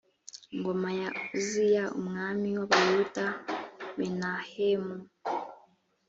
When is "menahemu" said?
3.97-4.97